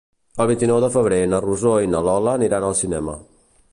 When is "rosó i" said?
1.45-1.91